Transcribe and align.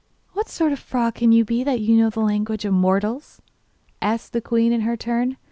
'What 0.31 0.49
sort 0.49 0.71
of 0.71 0.79
a 0.79 0.81
frog 0.81 1.13
can 1.13 1.31
you 1.31 1.45
be 1.45 1.63
that 1.63 1.79
knows 1.79 2.13
the 2.13 2.21
language 2.21 2.65
of 2.65 2.73
mortals?' 2.73 3.39
asked 4.01 4.33
the 4.33 4.41
queen 4.41 4.73
in 4.73 4.81
her 4.81 4.97
turn. 4.97 5.37